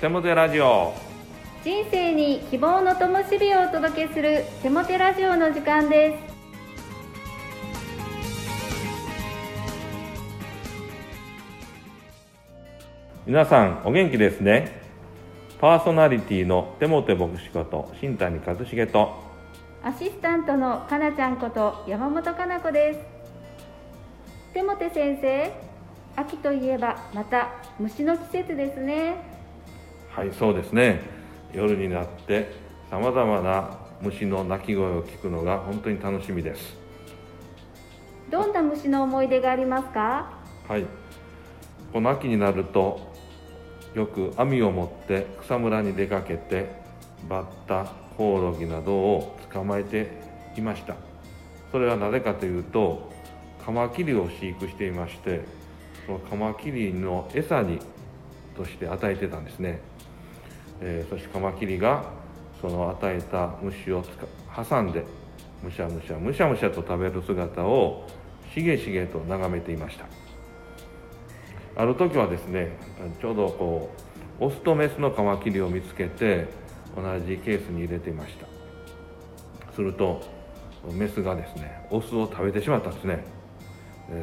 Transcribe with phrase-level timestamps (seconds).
[0.00, 0.94] テモテラジオ。
[1.62, 6.34] 人生に希望の灯火をお届けするテモテラジオの時間です。
[13.26, 14.80] 皆さんお元気ですね。
[15.60, 19.22] パーソナリティのテモテ牧師こと新谷和重と。
[19.84, 23.00] アシスタントのかなちゃんこと山本かな子です。
[24.54, 25.52] テモテ先生
[26.16, 29.29] 秋といえばまた虫の季節ですね
[30.10, 31.00] はいそうですね。
[31.52, 32.52] 夜になって
[32.90, 36.76] さまざまな虫の鳴き声を聞くのが本当に楽しみです。
[38.30, 40.32] どんな虫の思い出がありますか？
[40.68, 40.84] はい。
[41.92, 43.12] この秋になると
[43.94, 46.70] よく網を持って草むらに出かけて
[47.28, 50.10] バッタコオロギなどを捕まえて
[50.56, 50.96] いました。
[51.72, 53.10] それはなぜかというと
[53.64, 55.42] カマキリを飼育していまして
[56.06, 57.78] そのカマキリの餌に
[58.56, 59.80] として与えてたんですね、
[60.80, 62.04] えー、そしてカマキリが
[62.60, 64.04] その与えた虫を
[64.54, 65.04] 挟んで
[65.62, 68.06] むしゃむしゃむしゃむしゃと食べる姿を
[68.54, 70.06] しげしげと眺めていました。
[71.76, 72.76] ある時はですね
[73.20, 73.90] ちょうどこ
[74.40, 76.48] うオスとメスのカマキリを見つけて
[76.96, 78.46] 同じケースに入れていました。
[79.74, 80.20] すると
[80.92, 83.24] メスがですねオスを食べてしまったんですね。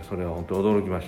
[0.09, 1.07] それは本当に驚きまし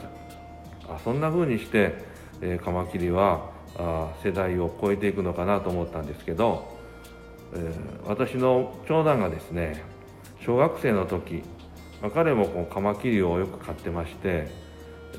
[0.87, 0.93] た。
[0.93, 1.93] あそんな風にして、
[2.41, 6.77] えカマキリはあ世代を超えていくのかなと思ったんですけど、
[7.53, 9.83] えー、私の長男がですね
[10.45, 11.43] 小学生の時、
[12.01, 14.49] まあ、彼もこうカマキリをよく飼ってまして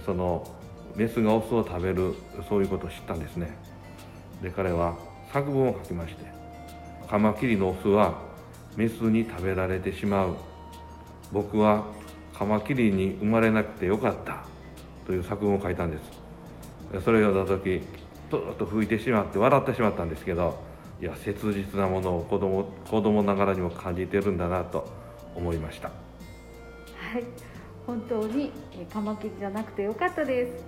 [0.04, 0.46] その
[0.94, 2.14] メスがオスを食べる
[2.48, 3.56] そういうことを知ったんですね。
[4.42, 4.96] で彼は
[5.32, 6.24] 作文を書きまして
[7.08, 8.18] カマキリのオスは
[8.76, 10.36] メスに食べられてしまう。
[11.32, 11.84] 僕は
[12.34, 14.44] カマキリに生まれなくてよかった
[15.06, 17.02] という作文を書いたんです。
[17.04, 17.82] それを読んだ時
[18.30, 20.62] とっと吹いてしまって笑ってしまったんですけど
[21.00, 24.88] いや切実なものを子供子供ながらにも感じてるんだなと
[25.34, 25.88] 思いました。
[25.88, 27.24] はい。
[27.86, 28.52] 本当に
[28.92, 30.64] カマキリじゃなくてよかったです。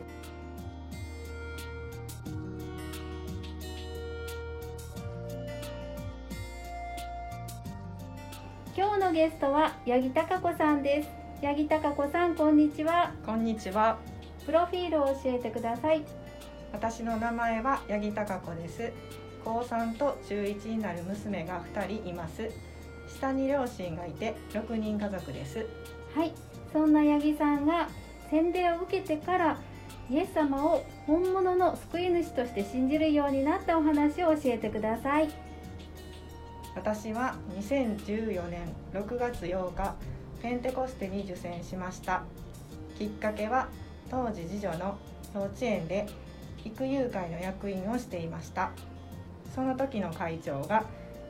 [8.74, 11.10] 今日のゲストは八木貴子さんです。
[11.42, 13.12] 八木貴子さんこんにちは。
[13.24, 13.98] こんにちは。
[14.46, 16.02] プロフィールを教えてください
[16.72, 18.92] 私の名前は八木貴子です。
[19.44, 22.50] 高3と中1になる娘が2人います。
[23.08, 25.66] 下に両親がいて6人家族です。
[26.14, 26.32] はい。
[26.72, 27.88] そんな八木さんが
[28.30, 29.58] 洗礼を受けてから
[30.10, 35.28] イエス様を本物の救い主として信じるようになったお話を教えてください。
[36.74, 38.62] 私は2014年
[38.94, 39.94] 6月8日
[40.40, 42.22] ペンテコステに受選しました。
[42.98, 43.68] きっかけは
[44.10, 44.96] 当時次女の
[45.34, 46.06] 幼稚園で
[46.64, 48.70] 育遊会の役員をしていました。
[49.54, 50.84] その時の会長が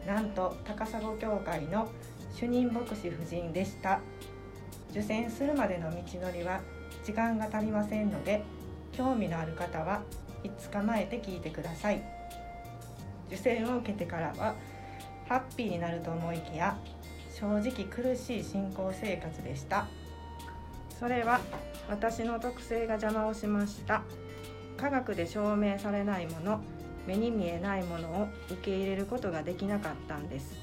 [0.06, 1.88] なんと高砂教会の
[2.34, 4.00] 主任牧師夫人でした。
[4.90, 6.60] 受選するまでの道のりは
[7.04, 8.42] 時間が足りませんので
[8.92, 10.02] 興味のある方は
[10.44, 12.02] いつかまえて聞いてください。
[13.28, 14.54] 受選を受けてからは
[15.28, 16.76] ハッピーになると思いきや
[17.34, 19.86] 正直苦しい信仰生活でした。
[21.00, 21.40] それは
[21.88, 24.02] 私の特性が邪魔をしました。
[24.82, 26.60] 科学で証明されないもの
[27.06, 30.56] 目に見えないものを受け入れることができなかったんです。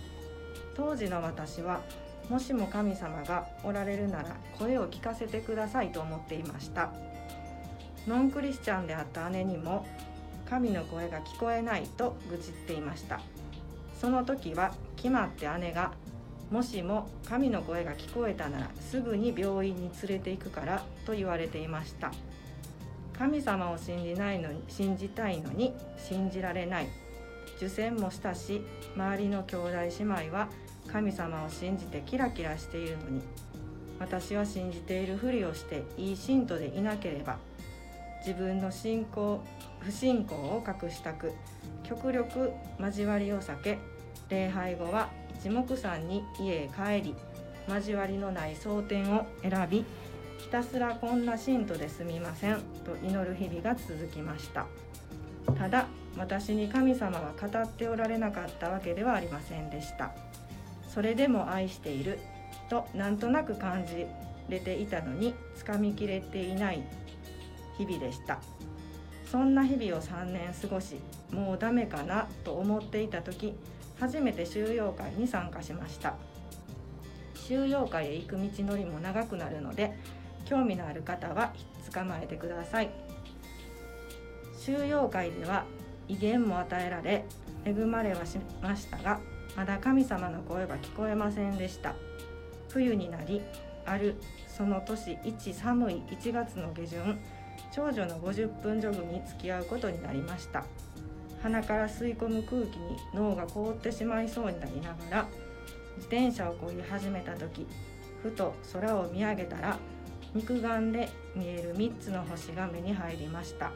[0.76, 1.80] 当時の私は
[2.30, 6.92] もしも神様がおられるなら声を聞かせてくださいと思っていました。
[8.10, 9.88] ノンクリスチャンであった姉にも
[10.50, 13.22] 神の声が聞こえないと愚痴っていました。
[14.02, 15.94] その時は決まって姉が
[16.52, 22.12] もしも神の声が聞こえたならすぐに病院に連れて行くからと言われていました。
[23.20, 26.88] 神様を信じないのに信じたいのに信じられない。
[27.60, 28.62] 受選もしたし
[28.96, 30.48] 周りの兄弟姉妹は
[30.88, 33.22] 神様を信じてキラキラしているのに
[34.00, 37.38] 私は信じているふりをしていい信徒でいなければ
[38.26, 39.42] 自分の信仰
[39.82, 41.34] 不信仰を隠したく
[41.84, 43.78] 極力交わりを避け
[44.30, 47.16] 礼拝後は一目散に家へ帰り
[47.68, 49.86] 交わりのない蒼天を選び
[50.40, 54.66] ひたすらこんな信徒ですみませんと祈る日々が続きました。
[55.58, 55.86] ただ
[56.18, 60.12] 私に神様は語っておられなかったわけではありませんでした。
[60.88, 62.20] それでも愛している
[62.70, 64.08] となんとなく感じ
[64.48, 66.84] れていたのにつかみきれていない
[67.78, 68.40] 日々でした。
[69.30, 70.96] そんな日々を3年過ごし
[71.32, 73.54] もうダメかなと思っていた時
[74.00, 76.16] 初めて収容会に参加しました。
[77.36, 79.98] 収容会へ行く道のりも長くなるので
[80.50, 81.54] 興味のある方は
[81.94, 82.90] 捕まえてください。
[84.58, 85.66] 収容会では
[86.08, 87.24] 威厳も与えられ
[87.66, 89.20] 恵まれはしましたが
[89.56, 91.94] まだ神様の声は聞こえませんでした。
[92.70, 93.42] 冬になり
[93.86, 94.16] ある
[94.48, 97.20] その年一寒い1月の下旬
[97.72, 100.66] 長女の50分ジョグに付き合うことになりました。
[101.44, 105.28] 鼻から吸い込む空気に脳が凍ってしまいそうになりながら
[105.96, 107.66] 自転車をこぎ始めた時
[108.22, 109.78] ふと空を見上げたら
[110.36, 113.72] 肉眼で見える3つの星が目に入りました。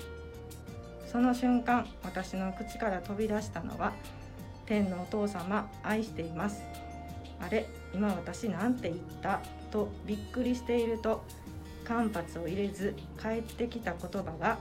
[1.07, 3.93] その瞬間私の口から飛び出したのは
[4.65, 6.63] 「天のお父様愛しています」
[7.39, 9.41] あれ今私なんて言った？
[9.71, 11.23] とびっくりしていると
[11.85, 14.57] 間髪を入れず返ってきた言葉が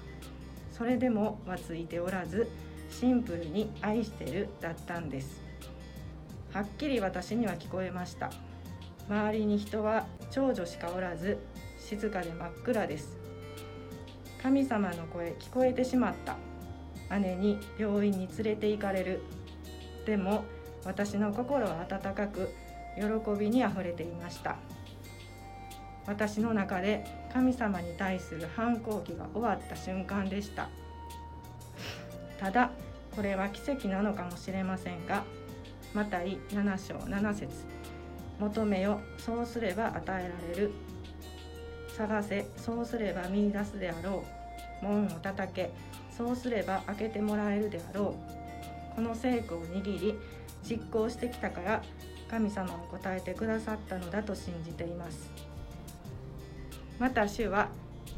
[0.73, 2.49] それでもはついておらず
[2.91, 5.41] シンプルに愛してるだったんです。
[6.53, 8.31] はっきり私には聞こえました。
[9.09, 11.39] 周りに人は長女しかおらず
[11.89, 13.19] 静かで真っ暗です。
[14.43, 16.37] 神様の声聞こえてしまった。
[17.19, 19.21] 姉に病院に連れて行かれる。
[20.07, 20.45] でも
[20.85, 22.49] 私の心は温かく
[22.97, 24.57] 喜びにあふれていました。
[26.07, 30.69] 私の中で神様に対する反抗期が終わった瞬間でした。
[32.39, 32.71] ただ
[33.15, 35.25] これは奇跡なのかもしれませんが
[35.95, 37.49] マタイ7章7節
[38.41, 40.73] 求めよそうすれば与えられる。
[42.03, 42.49] 探せ。
[42.57, 44.25] そうすれば見いだすであろ
[44.83, 44.85] う。
[44.85, 45.71] 門を叩け。
[46.11, 48.17] そうすれば開けてもらえるであろ
[48.93, 48.97] う。
[48.97, 50.15] この聖句を握り
[50.69, 51.83] 実行してきたから
[52.29, 55.31] 神様を答えてくださったのだと信じています。
[56.99, 57.69] また主は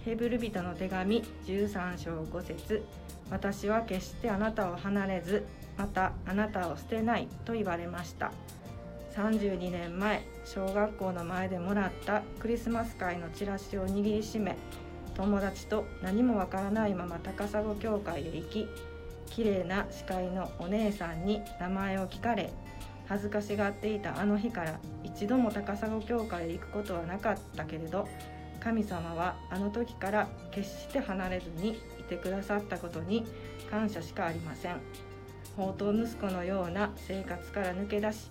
[0.04, 2.82] ヘブル人の手紙13章5節。
[3.30, 5.44] 私は決してあなたを離れず
[5.76, 8.32] またあなたを捨てないと言われました。
[9.16, 14.56] 32年前小学校の前でもらったクリスマス会のチラシを握りしめ
[15.14, 18.68] 友達と何もわからないまま高砂教会へ行き
[19.26, 22.52] 綺麗な司会のお姉さんに名前を聞かれ
[23.06, 28.08] 恥ずかしがっていたあの日から一度も高砂教会へ行くことはなかったけれど
[28.58, 33.24] 神様はあの時から決して離れずにいてくださったことに
[33.70, 34.80] 感謝しかありません。
[35.56, 38.28] 宝刀息子のような生活から抜け出し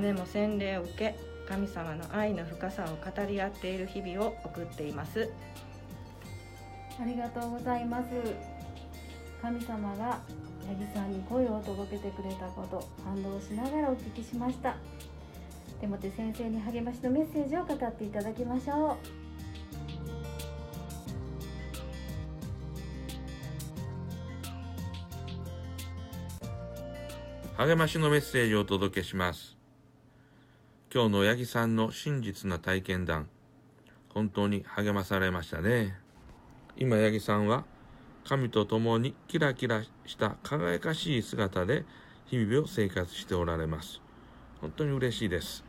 [0.00, 1.14] 姉も洗礼を受け
[1.48, 5.30] 神様の愛の深さを語り合っている日々を送っています。
[7.00, 8.08] ありがとうございます。
[9.40, 10.20] 神様が
[10.66, 14.76] 八木さんに声を届けてくれたこと感動しながらお聞きしました。
[15.82, 18.96] 手元先生に励ましのメッセージを語っていただきましょ
[27.56, 29.61] 励ましのメッセージをお届けします
[30.94, 33.26] 今日の八木さんの真実な体験談。
[34.10, 35.96] 本当に励まされましたね。
[36.76, 37.64] 今八木さんは
[38.26, 41.86] 神と共にキラキラした輝かしい姿で
[42.26, 44.02] 日々を生活しておられます。
[44.60, 45.64] 本当に嬉しいです。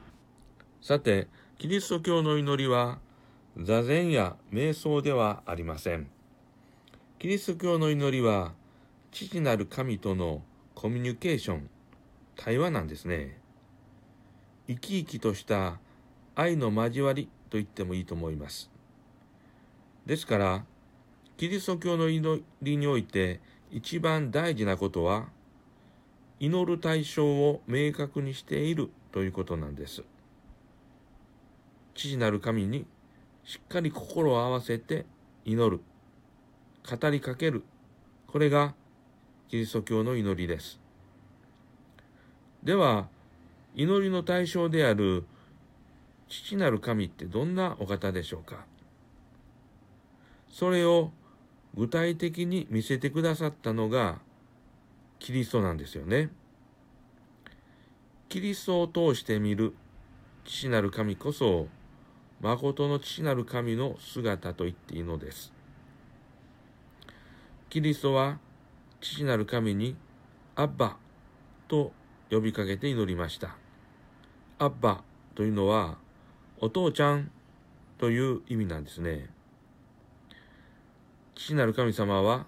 [0.82, 3.00] さてキリスト教の祈りは
[3.58, 6.10] 座禅や瞑想ではありません。
[7.18, 8.52] キリスト教の祈りは
[9.12, 10.44] 父なる神との
[10.76, 11.70] コミュニケーション
[12.36, 13.42] 対話なんですね。
[14.68, 15.80] 生き生きとした
[16.36, 18.70] 愛の交わりと言ってもいいと思います。
[20.06, 20.66] ですから
[21.38, 23.40] キリスト教の祈りにおいて
[23.72, 25.28] 一番大事なことは
[26.40, 30.04] 祈る対象を明確にしているということなんです。
[31.96, 32.86] 父なる神に
[33.44, 35.06] しっかり心を合わせて
[35.46, 35.82] 祈る。
[36.90, 37.64] 語りかける。
[38.28, 38.74] これが
[39.50, 40.80] キリスト教の祈りです。
[42.64, 43.08] では
[43.76, 45.26] 祈りの対象である
[46.28, 48.66] 父なる神ってどんなお方でしょうか？
[50.50, 51.12] それを
[51.76, 54.20] 具体的に見せてくださったのが
[55.20, 56.30] キリストなんですよね。
[58.30, 59.74] キリストを通して見る
[60.46, 61.68] 父なる神こそ
[62.42, 65.52] 誠の父なる神の姿と言っていいのです。
[67.70, 68.38] キリストは
[69.02, 69.96] 父なる神に
[70.56, 70.98] アッバ
[71.68, 71.92] と
[72.30, 73.56] 呼びかけて祈りました。
[74.60, 75.04] アッバ
[75.36, 75.98] というのは
[76.60, 77.32] お父ちゃん
[77.98, 79.30] という意味なんですね。
[81.36, 82.46] 父なる神様は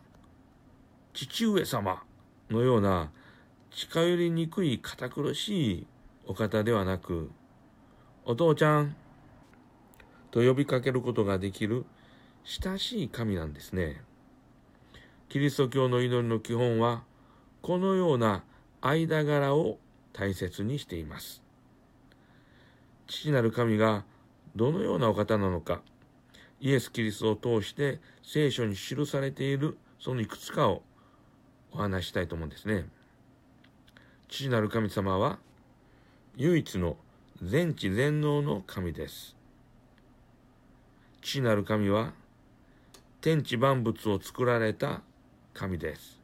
[1.13, 2.03] 父上様
[2.49, 3.09] のような
[3.71, 5.87] 近寄りにくい堅苦しい
[6.27, 7.31] お方ではなく
[8.25, 8.95] お父ちゃん
[10.31, 11.85] と呼びかけることができる
[12.43, 14.01] 親しい神なんですね。
[15.29, 17.03] キリスト教の祈りの基本は
[17.61, 18.43] このような
[18.81, 19.79] 間柄を
[20.13, 21.44] 大切にしています。
[23.07, 24.03] 父なる神が
[24.55, 25.81] どのようなお方なのか、
[26.59, 30.81] イエス・キリストを通して聖書に記されているそのいくつかを
[31.71, 32.85] お話したいと思うんですね。
[34.27, 35.39] 父なる神様は
[36.37, 36.97] 唯一の
[37.41, 39.35] 全知全能の神です。
[41.21, 42.13] 父なる神は
[43.21, 45.01] 天地万物を作られた
[45.53, 46.19] 神です。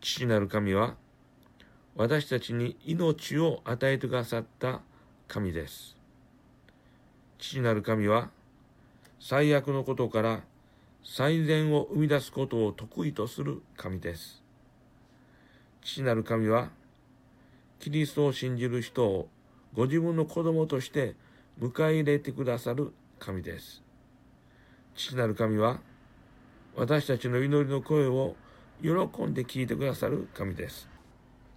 [0.00, 0.94] 父なる神は
[1.96, 4.80] 私たちに命を与えてくださった
[5.28, 5.96] 神です
[7.38, 8.30] 父なる神は
[9.20, 10.42] 最悪のことから
[11.02, 14.42] 最善を生み出すことを得意とする神です。
[15.82, 16.70] 父なる神は、
[17.78, 19.28] キリストを信じる人を
[19.74, 21.14] ご自分の子供として
[21.60, 23.82] 迎え入れてくださる神です。
[24.94, 25.80] 父なる神は、
[26.74, 28.34] 私たちの祈りの声を
[28.82, 28.90] 喜
[29.24, 30.88] んで聞いてくださる神です。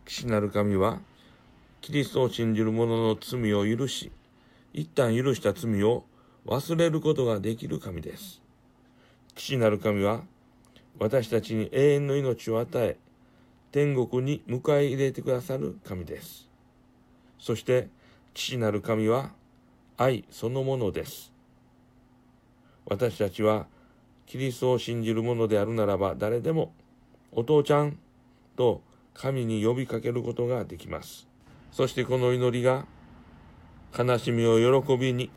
[0.05, 0.99] 父なる神は、
[1.81, 4.11] キリストを信じる者の罪を許し、
[4.73, 6.03] 一旦許した罪を
[6.45, 8.41] 忘れることができる神です。
[9.35, 10.23] 父なる神は、
[10.99, 12.97] 私たちに永遠の命を与え、
[13.71, 16.49] 天国に迎え入れてくださる神です。
[17.39, 17.89] そして、
[18.33, 19.31] 父なる神は、
[19.97, 21.31] 愛そのものです。
[22.85, 23.67] 私たちは、
[24.25, 26.73] キリストを信じる者であるならば、誰でも、
[27.31, 27.97] お父ちゃん
[28.55, 28.81] と
[29.13, 31.27] 神に呼びかけることができます。
[31.71, 32.85] そしてこの祈りが、
[33.97, 35.29] 悲しみを喜びに、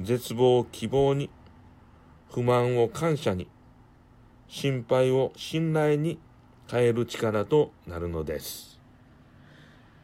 [0.00, 1.30] 絶望を希望に、
[2.30, 3.48] 不満を感謝に、
[4.48, 6.18] 心配を信頼に
[6.70, 8.80] 変える力となるのです。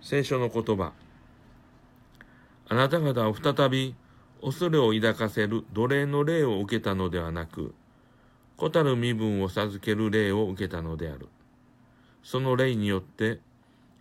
[0.00, 0.92] 聖書の言葉。
[2.68, 3.94] あなた方は再び
[4.42, 7.74] 恐れを抱かせる奴隷の霊を受けたのではなく、
[8.56, 11.28] 子たる身分を授ける霊を受けたのである。
[12.22, 13.40] その霊によって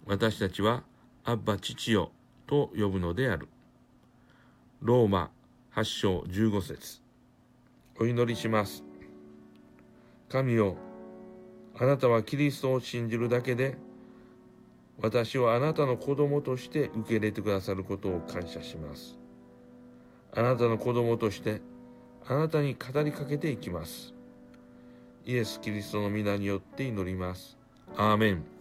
[0.06, 0.84] 私たちは
[1.24, 2.12] アッバ父よ
[2.48, 3.48] と呼ぶのである。
[4.82, 5.32] ローマ
[5.76, 7.02] 8章15節
[8.00, 8.84] お祈りします。
[10.30, 10.78] 神よ、
[11.78, 13.78] あなたはキリストを信じるだけで、
[15.02, 19.18] 私をあなたの子供として受け入れてくださることを感謝します。
[20.34, 21.62] あなたの子供として、
[22.28, 24.14] あなたに語りかけていきます。
[25.26, 27.58] イエス・キリストの皆によって祈ります。
[27.96, 28.59] アーメン。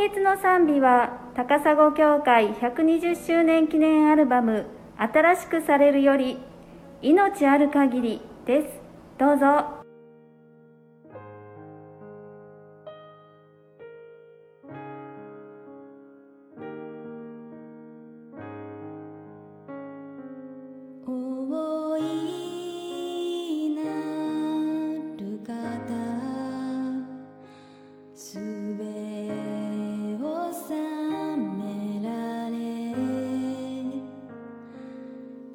[0.00, 4.64] 月の賛美は高砂教会120周年記念アルバム
[4.96, 6.38] 「新しくされるより
[7.02, 8.80] 命ある限り」です。
[9.18, 9.79] どうぞ。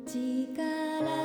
[0.06, 1.25] 力